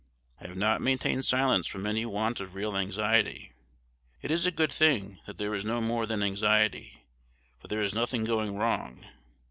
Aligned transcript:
"I 0.39 0.47
have 0.47 0.57
not 0.57 0.81
maintained 0.81 1.25
silence 1.25 1.67
from 1.67 1.85
any 1.85 2.07
want 2.07 2.39
of 2.39 2.55
real 2.55 2.75
anxiety. 2.75 3.53
_It 4.23 4.31
is 4.31 4.47
a 4.47 4.51
good 4.51 4.73
thing 4.73 5.19
that 5.27 5.37
there 5.37 5.53
is 5.53 5.63
no 5.63 5.79
more 5.79 6.07
than 6.07 6.23
anxiety, 6.23 7.05
for 7.59 7.67
there 7.67 7.83
is 7.83 7.93
nothing 7.93 8.23
going 8.23 8.55
wrong. 8.55 9.05